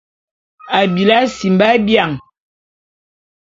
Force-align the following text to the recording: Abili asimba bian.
Abili 0.79 1.13
asimba 1.21 1.67
bian. 1.85 2.11